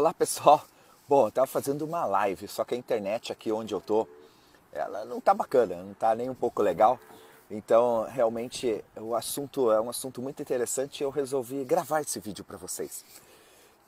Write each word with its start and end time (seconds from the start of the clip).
Olá 0.00 0.14
pessoal, 0.14 0.64
bom, 1.06 1.26
eu 1.26 1.30
tava 1.30 1.46
fazendo 1.46 1.82
uma 1.82 2.06
live, 2.06 2.48
só 2.48 2.64
que 2.64 2.74
a 2.74 2.78
internet 2.78 3.30
aqui 3.30 3.52
onde 3.52 3.74
eu 3.74 3.82
tô, 3.82 4.08
ela 4.72 5.04
não 5.04 5.20
tá 5.20 5.34
bacana, 5.34 5.76
não 5.82 5.92
tá 5.92 6.14
nem 6.14 6.30
um 6.30 6.34
pouco 6.34 6.62
legal. 6.62 6.98
Então, 7.50 8.06
realmente, 8.08 8.82
o 8.96 9.14
assunto 9.14 9.70
é 9.70 9.78
um 9.78 9.90
assunto 9.90 10.22
muito 10.22 10.40
interessante 10.40 11.00
e 11.00 11.04
eu 11.04 11.10
resolvi 11.10 11.66
gravar 11.66 12.00
esse 12.00 12.18
vídeo 12.18 12.42
para 12.42 12.56
vocês. 12.56 13.04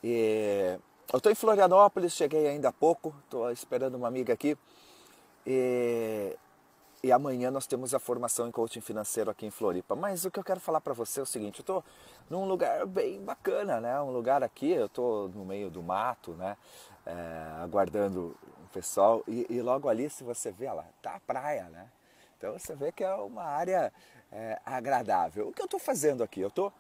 E 0.05 0.79
eu 1.11 1.17
estou 1.17 1.33
em 1.33 1.35
Florianópolis, 1.35 2.13
cheguei 2.13 2.47
ainda 2.47 2.69
há 2.69 2.73
pouco, 2.73 3.15
estou 3.25 3.51
esperando 3.51 3.95
uma 3.95 4.09
amiga 4.09 4.35
aqui. 4.35 4.55
E, 5.47 6.37
e, 7.03 7.11
amanhã 7.11 7.51
nós 7.51 7.67
temos 7.67 7.95
a 7.95 7.99
formação 7.99 8.47
em 8.47 8.53
coaching 8.53 8.81
financeiro 8.81 9.31
aqui 9.31 9.45
em 9.45 9.51
Floripa. 9.51 9.97
Mas 9.97 10.25
o 10.25 10.31
que 10.31 10.39
eu 10.39 10.45
quero 10.45 10.61
falar 10.61 10.81
para 10.81 10.95
você 10.95 11.19
é 11.19 11.23
o 11.23 11.27
seguinte: 11.27 11.59
eu 11.59 11.63
estou 11.63 11.85
num 12.31 12.45
lugar 12.45 12.87
bem 12.87 13.21
bacana, 13.21 13.81
né? 13.81 14.01
Um 14.01 14.11
lugar 14.11 14.43
aqui, 14.43 14.71
eu 14.71 14.87
estou 14.87 15.29
no 15.29 15.45
meio 15.45 15.69
do 15.69 15.83
mato, 15.83 16.33
né? 16.35 16.57
É, 17.05 17.63
aguardando 17.63 18.37
o 18.65 18.69
pessoal. 18.73 19.25
E, 19.27 19.47
e, 19.51 19.61
logo 19.61 19.89
ali, 19.89 20.09
se 20.09 20.23
você 20.23 20.53
vê, 20.53 20.71
lá, 20.71 20.85
tá 21.03 21.17
a 21.17 21.21
praia, 21.21 21.65
né? 21.71 21.89
Então 22.39 22.53
você 22.53 22.75
vê 22.75 22.93
que 22.93 23.03
é 23.03 23.15
uma 23.15 23.45
área 23.45 23.93
é, 24.31 24.61
agradável. 24.65 25.49
O 25.49 25.53
que 25.53 25.61
eu 25.61 25.67
estou 25.67 25.81
fazendo 25.81 26.23
aqui? 26.23 26.41
Eu 26.41 26.49
estou, 26.49 26.73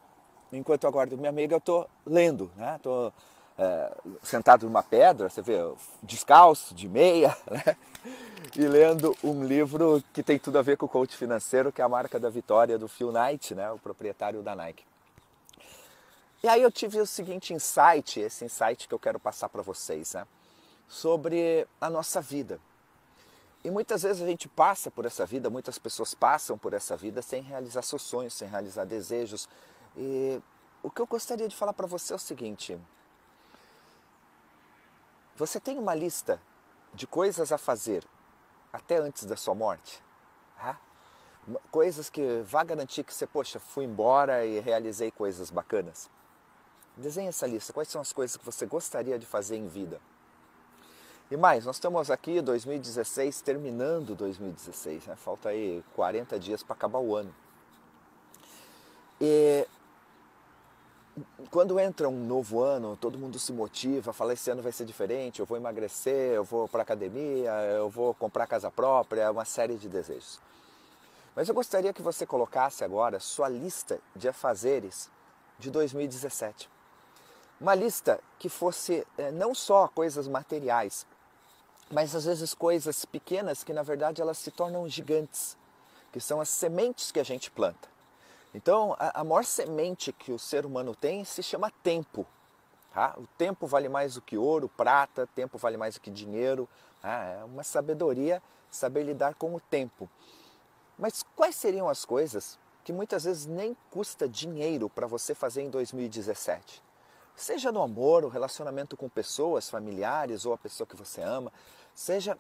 enquanto 0.53 0.85
eu 0.85 0.91
aguardo 0.91 1.17
minha 1.17 1.31
amiga, 1.31 1.55
eu 1.55 1.59
estou 1.59 1.89
lendo, 2.07 2.51
né? 2.57 2.77
Estou 2.77 3.13
é, 3.59 3.93
sentado 4.23 4.67
numa 4.67 4.83
pedra, 4.83 5.29
você 5.29 5.43
vê, 5.43 5.59
descalço, 6.03 6.75
de 6.75 6.89
meia, 6.89 7.37
né? 7.51 7.77
E 8.57 8.67
lendo 8.67 9.17
um 9.23 9.45
livro 9.45 10.03
que 10.13 10.23
tem 10.23 10.39
tudo 10.39 10.59
a 10.59 10.63
ver 10.63 10.77
com 10.77 10.87
o 10.87 10.89
coach 10.89 11.17
financeiro, 11.17 11.73
que 11.73 11.81
é 11.81 11.85
a 11.85 11.89
marca 11.89 12.19
da 12.19 12.29
vitória 12.29 12.79
do 12.79 12.89
Phil 12.89 13.13
Knight, 13.13 13.55
né? 13.55 13.71
O 13.71 13.79
proprietário 13.79 14.43
da 14.43 14.55
Nike. 14.55 14.85
E 16.43 16.49
aí 16.49 16.61
eu 16.61 16.73
tive 16.73 17.01
o 17.01 17.07
seguinte 17.07 17.55
insight, 17.55 18.19
esse 18.19 18.45
insight 18.45 18.89
que 18.89 18.95
eu 18.95 18.99
quero 18.99 19.21
passar 19.21 19.49
para 19.49 19.63
vocês, 19.63 20.15
né? 20.15 20.27
Sobre 20.89 21.67
a 21.81 21.89
nossa 21.89 22.21
vida. 22.21 22.61
E 23.65 23.71
muitas 23.71 24.03
vezes 24.03 24.21
a 24.21 24.27
gente 24.27 24.49
passa 24.49 24.91
por 24.91 25.07
essa 25.07 25.25
vida, 25.25 25.49
muitas 25.49 25.79
pessoas 25.79 26.15
passam 26.15 26.59
por 26.59 26.75
essa 26.75 26.97
vida 26.97 27.23
sem 27.23 27.43
realizar 27.43 27.83
seus 27.83 28.03
sonhos, 28.03 28.35
sem 28.35 28.49
realizar 28.49 28.85
desejos. 28.85 29.49
E 29.97 30.43
o 30.83 30.91
que 30.91 31.01
eu 31.01 31.07
gostaria 31.07 31.47
de 31.47 31.55
falar 31.55 31.73
para 31.73 31.87
você 31.87 32.13
é 32.13 32.17
o 32.17 32.19
seguinte: 32.19 32.77
você 35.37 35.59
tem 35.59 35.79
uma 35.79 35.95
lista 35.95 36.41
de 36.95 37.07
coisas 37.07 37.53
a 37.53 37.59
fazer 37.59 38.05
até 38.73 38.99
antes 38.99 39.25
da 39.25 39.37
sua 39.37 39.55
morte? 39.55 40.03
Coisas 41.73 42.09
que 42.09 42.41
vá 42.45 42.63
garantir 42.63 43.03
que 43.03 43.13
você, 43.13 43.27
poxa, 43.27 43.59
fui 43.59 43.85
embora 43.85 44.47
e 44.47 44.61
realizei 44.61 45.11
coisas 45.11 45.51
bacanas. 45.51 46.09
Desenhe 46.97 47.29
essa 47.29 47.47
lista. 47.47 47.73
Quais 47.73 47.89
são 47.89 48.01
as 48.01 48.13
coisas 48.13 48.37
que 48.37 48.45
você 48.45 48.65
gostaria 48.65 49.19
de 49.19 49.27
fazer 49.27 49.57
em 49.57 49.67
vida? 49.67 50.01
E 51.31 51.37
mais, 51.37 51.65
nós 51.65 51.77
estamos 51.77 52.11
aqui 52.11 52.41
2016, 52.41 53.41
terminando 53.41 54.15
2016, 54.15 55.07
né? 55.07 55.17
falta 55.17 55.49
aí 55.49 55.83
40 55.97 56.39
dias 56.39 56.63
para 56.63 56.75
acabar 56.75 56.99
o 56.99 57.17
ano. 57.17 57.35
E 59.21 59.67
quando 61.51 61.79
entra 61.79 62.09
um 62.09 62.27
novo 62.27 62.61
ano, 62.61 62.97
todo 62.97 63.19
mundo 63.19 63.39
se 63.39 63.53
motiva, 63.53 64.13
fala 64.13 64.33
esse 64.33 64.51
ano 64.51 64.63
vai 64.63 64.73
ser 64.73 64.85
diferente, 64.85 65.41
eu 65.41 65.47
vou 65.47 65.57
emagrecer, 65.57 66.33
eu 66.33 66.45
vou 66.45 66.67
para 66.67 66.83
academia, 66.83 67.51
eu 67.77 67.91
vou 67.91 68.15
comprar 68.15 68.47
casa 68.47 68.71
própria, 68.71 69.31
uma 69.31 69.45
série 69.45 69.77
de 69.77 69.89
desejos. 69.89 70.41
Mas 71.37 71.49
eu 71.49 71.55
gostaria 71.55 71.93
que 71.93 72.03
você 72.03 72.27
colocasse 72.27 72.85
agora 72.85 73.21
sua 73.21 73.49
lista 73.49 74.01
de 74.17 74.29
afazeres 74.29 75.11
de 75.59 75.71
2017. 75.71 76.69
Uma 77.61 77.75
lista 77.75 78.19
que 78.39 78.49
fosse 78.49 79.07
é, 79.17 79.31
não 79.31 79.55
só 79.55 79.89
coisas 79.89 80.27
materiais, 80.27 81.07
mas 81.91 82.15
às 82.15 82.25
vezes 82.25 82.55
coisas 82.55 83.05
pequenas 83.05 83.63
que 83.63 83.73
na 83.73 83.83
verdade 83.83 84.21
elas 84.21 84.39
se 84.39 84.51
tornam 84.51 84.89
gigantes, 84.89 85.57
que 86.11 86.21
são 86.21 86.41
as 86.41 86.49
sementes 86.49 87.13
que 87.13 87.21
a 87.21 87.25
gente 87.25 87.51
planta. 87.51 87.89
Então, 88.55 88.95
a, 88.99 89.21
a 89.21 89.25
maior 89.25 89.45
semente 89.45 90.13
que 90.13 90.33
o 90.33 90.39
ser 90.39 90.67
humano 90.67 90.95
tem 90.95 91.25
se 91.25 91.43
chama 91.43 91.71
tempo. 91.83 92.27
Tá? 92.93 93.15
O 93.17 93.27
tempo 93.39 93.67
vale 93.67 93.89
mais 93.89 94.15
do 94.15 94.21
que 94.21 94.37
ouro, 94.37 94.69
prata, 94.69 95.27
tempo 95.35 95.57
vale 95.57 95.77
mais 95.77 95.95
do 95.95 96.01
que 96.01 96.11
dinheiro. 96.11 96.69
Tá? 97.01 97.25
É 97.25 97.45
uma 97.45 97.63
sabedoria 97.63 98.43
saber 98.71 99.03
lidar 99.03 99.35
com 99.35 99.55
o 99.55 99.61
tempo. 99.61 100.09
Mas 100.99 101.25
quais 101.35 101.57
seriam 101.57 101.89
as 101.89 102.05
coisas 102.05 102.59
que 102.85 102.93
muitas 102.93 103.25
vezes 103.25 103.47
nem 103.47 103.77
custa 103.91 104.29
dinheiro 104.29 104.91
para 104.91 105.07
você 105.07 105.35
fazer 105.35 105.63
em 105.63 105.71
2017? 105.71 106.83
Seja 107.35 107.73
no 107.73 107.83
amor, 107.83 108.25
o 108.25 108.29
relacionamento 108.29 108.97
com 108.97 109.09
pessoas, 109.09 109.71
familiares 109.71 110.45
ou 110.45 110.53
a 110.53 110.59
pessoa 110.59 110.87
que 110.87 110.97
você 110.97 111.23
ama, 111.23 111.51
seja 111.95 112.37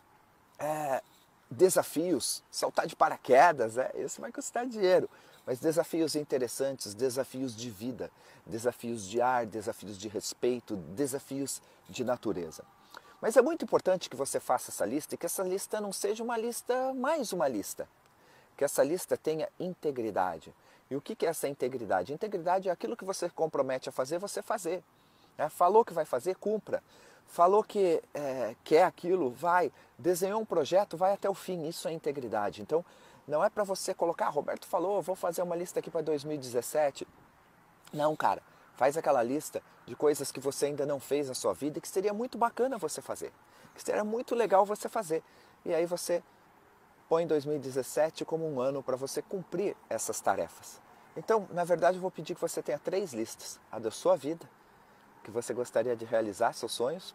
é, 0.58 1.02
desafios, 1.50 2.42
saltar 2.50 2.86
de 2.86 2.94
paraquedas, 2.94 3.78
é, 3.78 3.90
isso 3.96 4.20
vai 4.20 4.30
custar 4.30 4.66
dinheiro, 4.66 5.08
mas 5.46 5.58
desafios 5.58 6.14
interessantes, 6.14 6.94
desafios 6.94 7.56
de 7.56 7.70
vida, 7.70 8.10
desafios 8.46 9.06
de 9.06 9.20
ar, 9.20 9.46
desafios 9.46 9.98
de 9.98 10.08
respeito, 10.08 10.76
desafios 10.76 11.60
de 11.88 12.04
natureza. 12.04 12.64
Mas 13.20 13.36
é 13.36 13.42
muito 13.42 13.64
importante 13.64 14.10
que 14.10 14.16
você 14.16 14.40
faça 14.40 14.70
essa 14.70 14.84
lista 14.84 15.14
e 15.14 15.18
que 15.18 15.26
essa 15.26 15.42
lista 15.42 15.80
não 15.80 15.92
seja 15.92 16.22
uma 16.22 16.36
lista 16.36 16.92
mais 16.94 17.32
uma 17.32 17.48
lista. 17.48 17.88
Que 18.56 18.64
essa 18.64 18.82
lista 18.82 19.16
tenha 19.16 19.48
integridade. 19.58 20.52
E 20.90 20.96
o 20.96 21.00
que 21.00 21.24
é 21.24 21.28
essa 21.28 21.48
integridade? 21.48 22.12
Integridade 22.12 22.68
é 22.68 22.72
aquilo 22.72 22.96
que 22.96 23.04
você 23.04 23.28
compromete 23.30 23.88
a 23.88 23.92
fazer, 23.92 24.18
você 24.18 24.42
fazer. 24.42 24.82
É, 25.38 25.48
falou 25.48 25.84
que 25.84 25.92
vai 25.92 26.04
fazer, 26.04 26.36
cumpra 26.36 26.82
falou 27.32 27.64
que 27.64 28.02
é, 28.12 28.54
quer 28.62 28.84
aquilo, 28.84 29.30
vai, 29.30 29.72
desenhou 29.98 30.40
um 30.40 30.44
projeto, 30.44 30.98
vai 30.98 31.14
até 31.14 31.28
o 31.28 31.34
fim. 31.34 31.66
Isso 31.66 31.88
é 31.88 31.92
integridade. 31.92 32.60
Então, 32.60 32.84
não 33.26 33.42
é 33.44 33.48
para 33.48 33.64
você 33.64 33.94
colocar, 33.94 34.26
ah, 34.26 34.30
Roberto 34.30 34.66
falou, 34.66 35.00
vou 35.00 35.14
fazer 35.14 35.42
uma 35.42 35.54
lista 35.54 35.78
aqui 35.80 35.90
para 35.90 36.00
2017. 36.00 37.06
Não, 37.92 38.16
cara, 38.16 38.42
faz 38.74 38.96
aquela 38.96 39.22
lista 39.22 39.62
de 39.86 39.94
coisas 39.94 40.32
que 40.32 40.40
você 40.40 40.66
ainda 40.66 40.84
não 40.84 40.98
fez 40.98 41.28
na 41.28 41.34
sua 41.34 41.52
vida 41.52 41.78
e 41.78 41.80
que 41.80 41.88
seria 41.88 42.12
muito 42.12 42.36
bacana 42.36 42.78
você 42.78 43.00
fazer, 43.00 43.32
que 43.74 43.82
seria 43.82 44.04
muito 44.04 44.34
legal 44.34 44.64
você 44.64 44.88
fazer. 44.88 45.22
E 45.64 45.72
aí 45.72 45.86
você 45.86 46.22
põe 47.08 47.26
2017 47.26 48.24
como 48.24 48.48
um 48.50 48.60
ano 48.60 48.82
para 48.82 48.96
você 48.96 49.22
cumprir 49.22 49.76
essas 49.88 50.20
tarefas. 50.20 50.80
Então, 51.16 51.46
na 51.50 51.62
verdade, 51.62 51.98
eu 51.98 52.00
vou 52.00 52.10
pedir 52.10 52.34
que 52.34 52.40
você 52.40 52.62
tenha 52.62 52.78
três 52.78 53.12
listas: 53.12 53.60
a 53.70 53.78
da 53.78 53.90
sua 53.90 54.16
vida, 54.16 54.48
que 55.22 55.30
você 55.30 55.52
gostaria 55.52 55.94
de 55.94 56.04
realizar 56.04 56.52
seus 56.54 56.72
sonhos, 56.72 57.14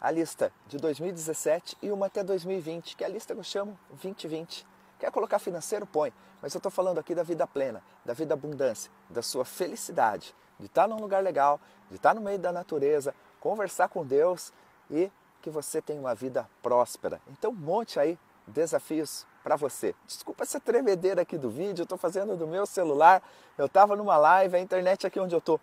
a 0.00 0.10
lista 0.10 0.52
de 0.66 0.76
2017 0.76 1.76
e 1.82 1.90
uma 1.90 2.06
até 2.06 2.22
2020, 2.22 2.96
que 2.96 3.04
é 3.04 3.06
a 3.06 3.10
lista 3.10 3.34
que 3.34 3.40
eu 3.40 3.44
chamo 3.44 3.78
2020. 3.90 4.66
Quer 5.00 5.10
colocar 5.10 5.38
financeiro? 5.38 5.86
Põe. 5.86 6.12
Mas 6.42 6.54
eu 6.54 6.58
estou 6.58 6.70
falando 6.70 6.98
aqui 6.98 7.14
da 7.14 7.22
vida 7.22 7.46
plena, 7.46 7.82
da 8.04 8.12
vida 8.12 8.34
abundância, 8.34 8.90
da 9.08 9.22
sua 9.22 9.44
felicidade, 9.44 10.34
de 10.58 10.66
estar 10.66 10.86
num 10.86 11.00
lugar 11.00 11.22
legal, 11.22 11.58
de 11.88 11.96
estar 11.96 12.14
no 12.14 12.20
meio 12.20 12.38
da 12.38 12.52
natureza, 12.52 13.14
conversar 13.40 13.88
com 13.88 14.04
Deus 14.04 14.52
e 14.90 15.10
que 15.40 15.48
você 15.48 15.80
tenha 15.80 15.98
uma 15.98 16.14
vida 16.14 16.48
próspera. 16.62 17.20
Então 17.28 17.50
monte 17.50 17.98
aí 17.98 18.18
desafios 18.46 19.26
para 19.42 19.56
você. 19.56 19.94
Desculpa 20.06 20.42
essa 20.42 20.60
tremedeira 20.60 21.22
aqui 21.22 21.38
do 21.38 21.48
vídeo, 21.48 21.82
eu 21.82 21.84
estou 21.84 21.98
fazendo 21.98 22.36
do 22.36 22.46
meu 22.46 22.66
celular. 22.66 23.22
Eu 23.56 23.66
estava 23.66 23.96
numa 23.96 24.16
live, 24.18 24.56
a 24.56 24.60
internet 24.60 25.06
aqui 25.06 25.18
onde 25.18 25.34
eu 25.34 25.38
estou 25.38 25.58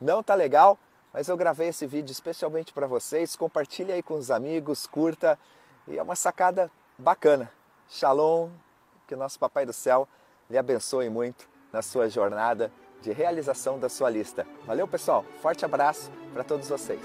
não 0.00 0.22
tá 0.22 0.34
legal, 0.34 0.78
mas 1.12 1.28
eu 1.28 1.36
gravei 1.36 1.68
esse 1.68 1.86
vídeo 1.86 2.12
especialmente 2.12 2.72
para 2.72 2.86
vocês. 2.86 3.34
Compartilhe 3.34 3.92
aí 3.92 4.02
com 4.02 4.14
os 4.14 4.30
amigos, 4.30 4.86
curta 4.86 5.38
e 5.88 5.98
é 5.98 6.02
uma 6.02 6.14
sacada 6.14 6.70
bacana. 6.98 7.50
Shalom, 7.88 8.50
que 9.06 9.14
o 9.14 9.18
nosso 9.18 9.38
Papai 9.38 9.64
do 9.64 9.72
Céu 9.72 10.08
lhe 10.50 10.58
abençoe 10.58 11.08
muito 11.08 11.48
na 11.72 11.82
sua 11.82 12.08
jornada 12.08 12.72
de 13.02 13.12
realização 13.12 13.78
da 13.78 13.88
sua 13.88 14.10
lista. 14.10 14.46
Valeu, 14.66 14.88
pessoal. 14.88 15.24
Forte 15.40 15.64
abraço 15.64 16.10
para 16.32 16.42
todos 16.42 16.68
vocês. 16.68 17.00